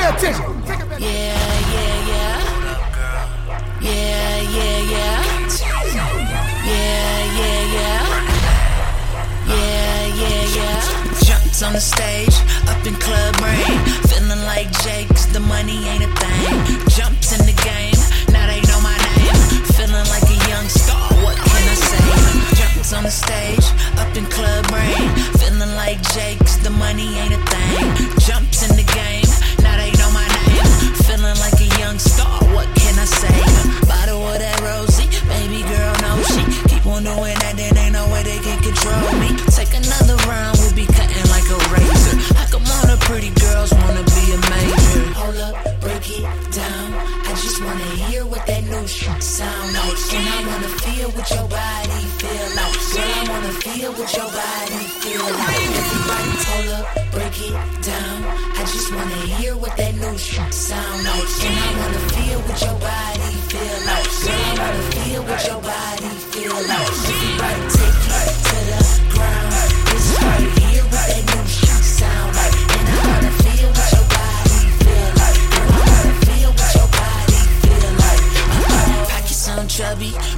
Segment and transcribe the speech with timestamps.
[0.00, 0.62] Pay attention.
[0.96, 1.36] Yeah,
[1.76, 2.36] yeah, yeah.
[3.82, 5.20] Yeah, yeah, yeah.
[6.64, 8.00] Yeah, yeah, yeah.
[9.44, 10.80] Yeah, yeah, yeah.
[11.20, 12.32] Jumped on the stage,
[12.66, 13.76] up in club rain.
[14.08, 16.56] Feeling like Jake, the money ain't a thing.
[16.96, 18.00] Jumped in the game,
[18.32, 19.36] now they know my name.
[19.76, 22.56] Feeling like a young star, what can I say?
[22.56, 23.66] Jumped on the stage,
[24.00, 25.10] up in club rain.
[25.36, 28.19] Feeling like Jake, the money ain't a thing.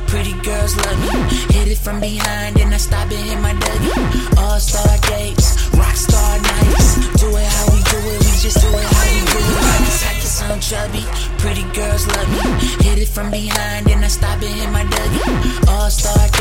[0.06, 1.20] Pretty girls love me.
[1.54, 4.38] Hit it from behind, and I stop and hit my dougie.
[4.38, 7.16] All star dates, rock star nights.
[7.18, 10.02] Do it how we do it, we just do it how we do it.
[10.04, 11.04] Pockets on chubby,
[11.38, 12.84] pretty girls love me.
[12.84, 15.68] Hit it from behind, and I stop and hit my dougie.
[15.68, 16.31] All star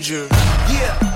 [0.00, 0.26] major.
[0.72, 1.09] Yeah.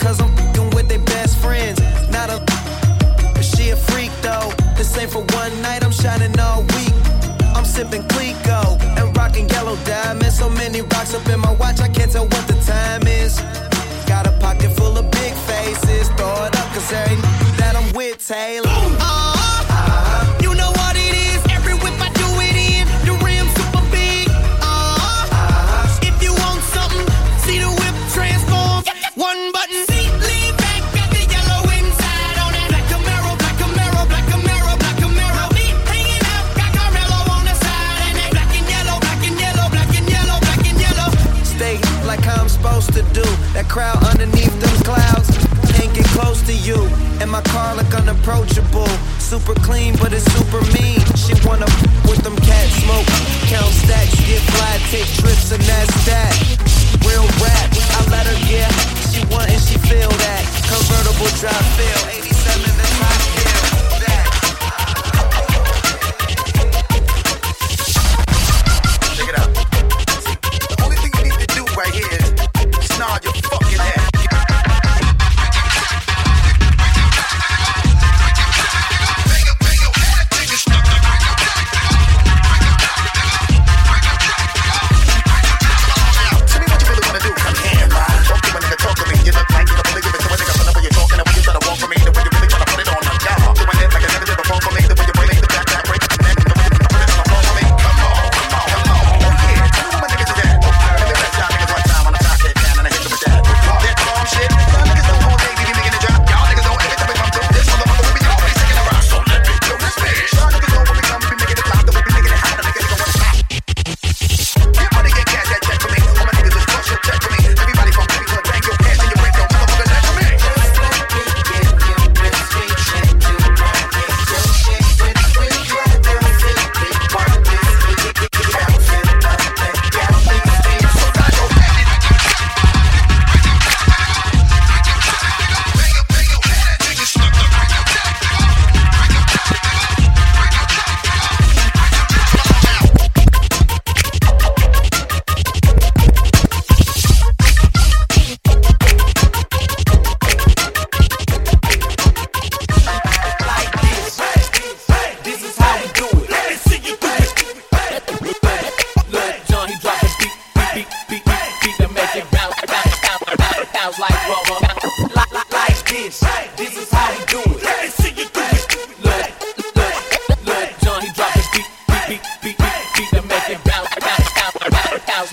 [0.00, 1.80] cause I'm fucking with their best friends.
[2.10, 2.38] Not a
[3.34, 4.52] but she a freak though.
[4.76, 6.94] This ain't for one night, I'm shining all week.
[7.54, 10.38] I'm sipping Clicquot and rocking yellow diamonds.
[10.38, 11.52] So many rocks up in my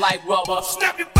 [0.03, 0.61] like rubber.
[0.61, 1.12] Snap your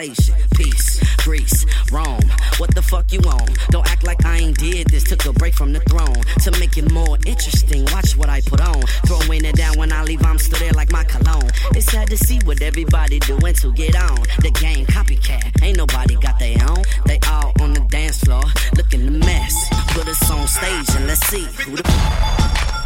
[0.00, 0.34] conversation.
[0.54, 2.20] Peace, Greece, Rome.
[2.58, 3.46] What the fuck you on?
[3.70, 5.04] Don't act like I ain't did this.
[5.04, 7.84] Took a break from the throne to make it more interesting.
[7.92, 8.82] Watch what I put on.
[9.06, 11.50] Throwing it down when I leave, I'm still there like my cologne.
[11.72, 14.20] It's sad to see what everybody doing to get on.
[14.40, 15.62] The game copycat.
[15.62, 16.82] Ain't nobody got their own.
[17.06, 18.44] They all on the dance floor
[18.76, 19.54] looking a mess.
[19.94, 22.79] Put us on stage and let's see who the.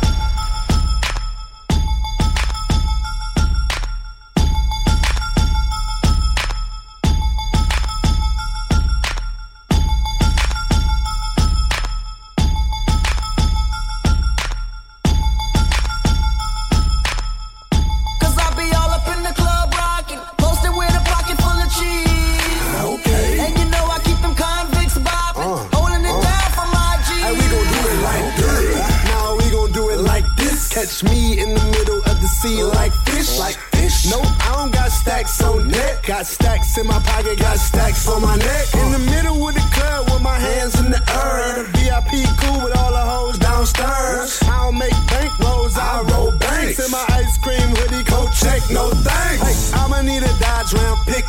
[30.95, 33.37] Catch me in the middle of the sea like fish.
[33.37, 34.09] Like fish.
[34.11, 36.07] No, I don't got stacks on deck.
[36.07, 38.67] Got stacks in my pocket, got stacks on my neck.
[38.75, 41.49] In the middle of the club with my hands in the air.
[41.51, 44.39] In the VIP cool with all the hoes downstairs.
[44.45, 46.79] I don't make bank rolls, I roll banks.
[46.79, 49.73] In my ice cream hoodie, coat check, no thanks.
[49.75, 51.25] I'ma need a Dodge Ram pick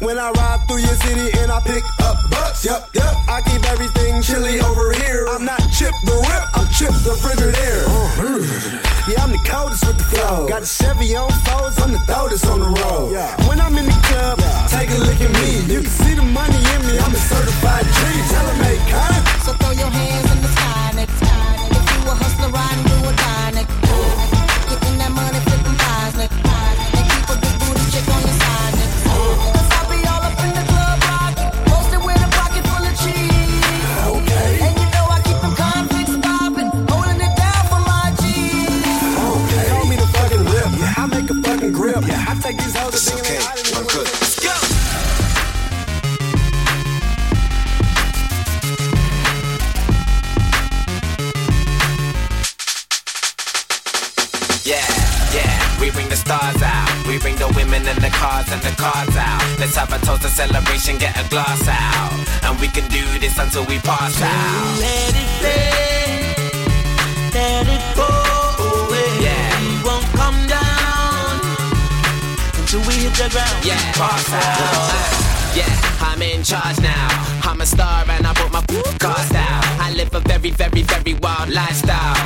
[0.00, 3.14] when I ride through your city and I pick up bucks, yep, yep.
[3.28, 5.26] I keep everything chilly over here.
[5.28, 7.84] I'm not Chip the Rip, I'm Chip the Frigidaire.
[7.88, 9.10] Uh, uh-huh.
[9.10, 10.48] yeah, I'm the coldest with the flow.
[10.48, 13.12] Got a Chevy on foes, I'm the coldest on the road.
[13.12, 13.32] Yeah.
[13.48, 14.66] When I'm in the club, yeah.
[14.68, 15.64] take a look at me.
[15.72, 17.98] You can see the money in me, I'm a certified G.
[18.30, 18.62] Tell them,
[19.44, 21.72] So throw your hands in the sky, next time.
[21.72, 23.05] If you a hustler riding,
[42.28, 43.38] I take these it's okay.
[43.38, 44.04] out I'm good.
[44.04, 44.50] Let's go.
[54.64, 54.82] Yeah,
[55.32, 57.06] yeah, we bring the stars out.
[57.06, 59.42] We bring the women and the cars and the cars out.
[59.60, 62.12] Let's have a toast, to celebration, get a glass out.
[62.42, 64.80] And we can do this until we pass out.
[64.80, 65.76] Let it play.
[72.66, 73.64] till we hit the ground.
[73.64, 75.56] Yeah, boss out.
[75.56, 75.70] Yeah,
[76.00, 77.08] I'm in charge now.
[77.42, 78.62] I'm a star and I put my
[78.98, 79.62] car style.
[79.80, 82.16] I live a very, very, very wild lifestyle.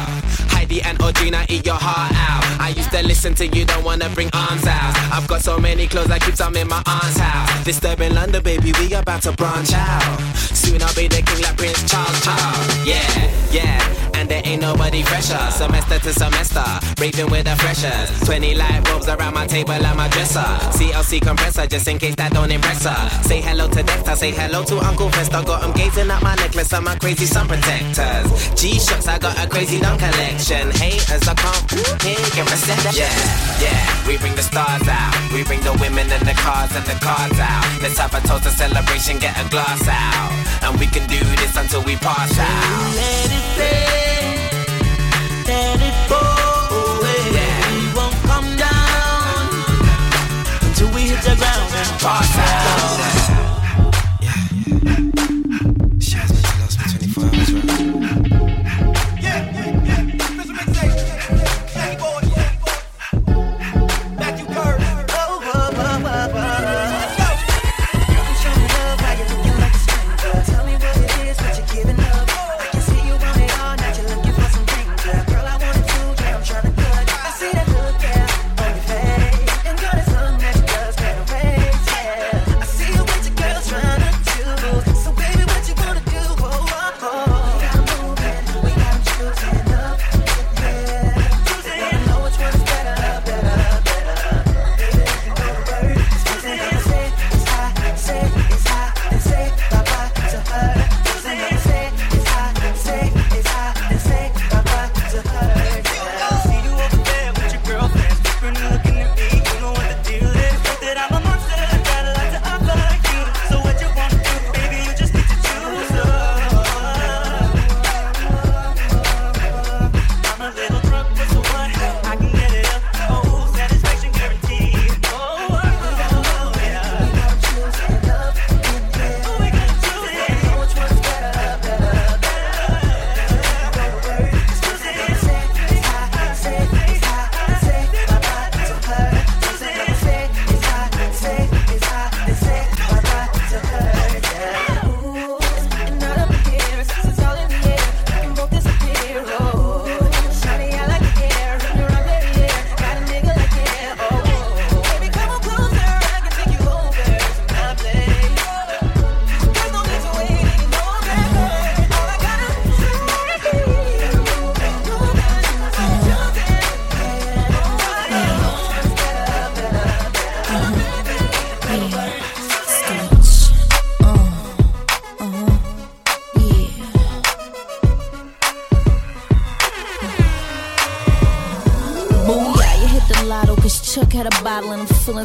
[0.48, 2.42] Heidi and Audrina eat your heart out.
[2.60, 4.96] I used to listen to you, don't wanna bring arms out.
[5.12, 7.64] I've got so many clothes, I keep some in my aunt's house.
[7.64, 10.20] Disturbing London, baby, we about to branch out.
[10.36, 12.20] Soon I'll be the king like Prince Charles.
[12.24, 12.86] Charles.
[12.86, 15.40] Yeah, yeah and there ain't nobody fresher.
[15.50, 16.64] Semester to semester,
[17.00, 18.20] raving with the freshers.
[18.28, 20.50] 20 light bulbs around my table and my dresser.
[20.76, 23.00] CLC compressor, just in case that don't impress her.
[23.22, 25.42] Say hello to Dexter, say hello to Uncle Fester.
[25.42, 28.28] Got him gazing at my necklace and my crazy sun protectors.
[28.60, 30.70] G shots, I got a crazy dumb collection.
[30.76, 32.92] Haters, I can't your reception.
[33.00, 35.16] Yeah, yeah, we bring the stars out.
[35.32, 37.64] We bring the women and the cars and the cars out.
[37.80, 40.30] Let's have a toast, a celebration, get a glass out.
[40.68, 42.94] And we can do this until we pass out.
[42.94, 44.09] Let it
[45.50, 46.34] let it pour
[46.82, 47.22] away.
[47.74, 49.48] We won't come down
[50.66, 53.39] until we hit the ground and Pass out.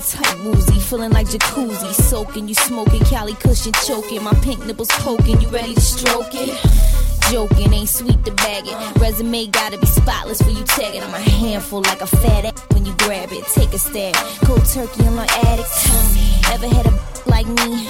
[0.02, 0.80] Feeling tight woozy.
[0.80, 5.74] Feeling like jacuzzi, soaking, you smoking, Cali cushion choking, my pink nipples poking, you ready
[5.74, 6.50] to stroke it?
[7.32, 9.00] Joking, ain't sweet to bag it.
[9.00, 11.04] Resume gotta be spotless for you tag it.
[11.04, 13.46] I'm a handful like a fat ass when you grab it.
[13.54, 15.70] Take a stab, cold turkey, I'm like addict.
[15.70, 17.88] Tell me, ever had a like me?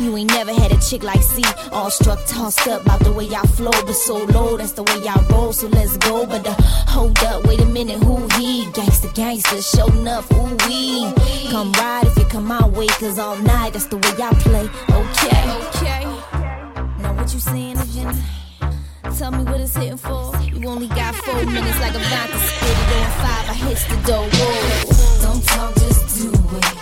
[0.00, 1.44] You ain't never had a chick like C.
[1.70, 4.98] All struck, tossed up about the way y'all flow, but so low, that's the way
[5.04, 5.52] y'all roll.
[5.52, 6.26] So let's go.
[6.26, 6.54] But uh,
[6.88, 8.64] hold up, wait a minute, who he?
[8.72, 11.12] Gangsta, gangsta, show enough, ooh wee.
[11.50, 14.66] Come ride if you come my way, cause all night, that's the way y'all play.
[14.90, 16.04] Okay, okay.
[17.02, 18.22] Now what you saying, agenda?
[19.18, 20.36] Tell me what it's hitting for.
[20.42, 23.50] You only got four minutes like a vodka spit it on five.
[23.50, 24.26] I hit the door.
[24.32, 25.22] Whoa.
[25.22, 26.81] Don't talk, just do it.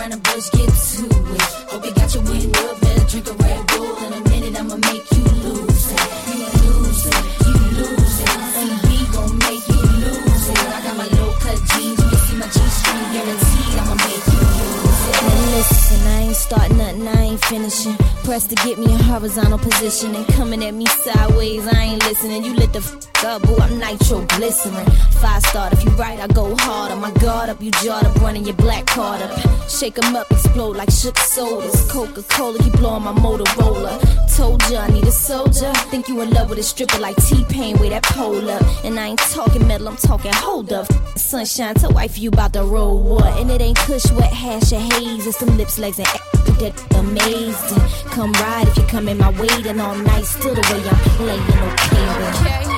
[0.00, 1.04] Around the bush, get to
[1.36, 1.42] it.
[1.68, 2.80] Hope you got your wind up.
[2.80, 4.58] Better drink a Red Bull in a minute.
[4.58, 6.00] I'ma make you lose it.
[6.24, 7.20] You lose it.
[7.44, 8.32] You lose it.
[8.60, 10.56] And we gon' make you lose it.
[10.56, 12.00] I got my low cut jeans.
[12.00, 13.76] You see my G-string guaranteed.
[13.76, 15.20] I'ma make you lose it.
[15.20, 17.06] Now listen, I ain't starting nothing.
[17.06, 17.96] I ain't finishing.
[18.24, 21.66] Press to get me in horizontal position and coming at me sideways.
[21.66, 22.42] I ain't listening.
[22.46, 23.56] You lit the f boo.
[23.56, 24.86] I'm nitro glycerin.
[25.20, 25.68] Five star.
[25.72, 26.92] If you right, I go hard.
[26.92, 29.30] On my guard up, you jawed up, running your black card up.
[29.68, 31.90] Shake 'em up, explode like shook sodas.
[31.90, 33.92] Coca Cola, you blowing my Motorola.
[34.36, 35.72] Told ya I need a soldier.
[35.90, 38.62] Think you in love with a stripper like T Pain with that pole up.
[38.84, 40.86] And I ain't talking metal, I'm talking hold up.
[41.16, 43.38] Sunshine, tell wife you about to roll what?
[43.38, 45.26] And it ain't kush, wet hash, or haze.
[45.26, 47.80] It's some lips, legs, and that amazing.
[48.10, 49.48] Come ride if you come in my way,
[49.80, 52.60] all night, still the way I'm playing, okay?
[52.60, 52.69] Okay.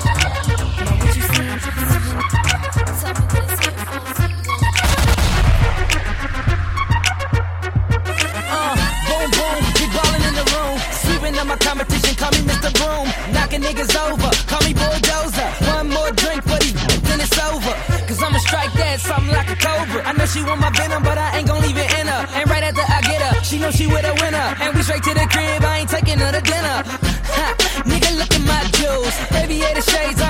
[11.43, 12.71] My competition, call me Mr.
[12.79, 13.11] Broom.
[13.35, 15.49] Knocking niggas over, call me Bulldozer.
[15.75, 16.73] One more drink for these
[17.03, 17.75] then it's over.
[18.07, 20.07] Cause I'ma strike that something like a cobra.
[20.07, 22.23] I know she want my venom, but I ain't gon' leave it in her.
[22.39, 24.55] And right after I get her, she know she with a winner.
[24.63, 26.79] And we straight to the crib, I ain't taking her to dinner.
[27.35, 27.47] Ha,
[27.91, 29.15] nigga, look at my jewels.
[29.35, 30.23] Aviator shades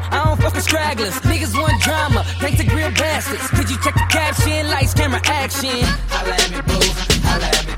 [0.00, 0.12] them.
[0.12, 1.14] I don't fuck with stragglers.
[1.20, 2.24] Niggas want drama.
[2.40, 3.46] Thanks to grill bastards.
[3.48, 4.68] Could you check the caption?
[4.68, 5.84] Lights, camera, action.
[6.08, 6.80] Holla at me, boo.
[7.26, 7.73] Holla at me.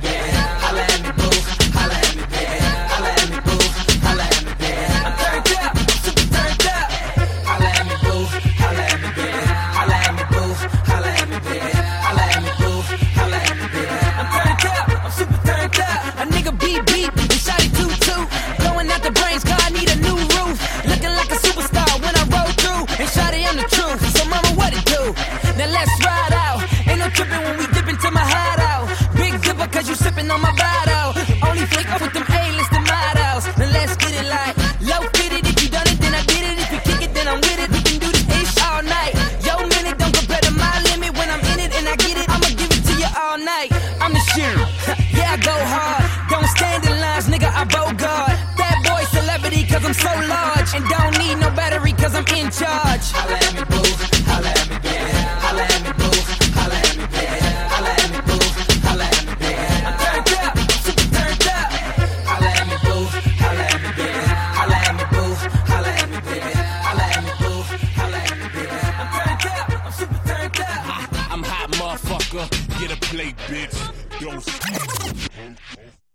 [44.36, 46.04] Yeah, I go hard.
[46.28, 48.36] Don't stand in lines, nigga, I bogart.
[48.58, 50.74] Bad boy celebrity, cause I'm so large.
[50.74, 53.12] And don't need no battery, cause I'm in charge.
[53.14, 54.15] I let me, boo.